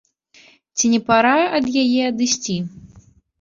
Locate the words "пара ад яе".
1.09-2.01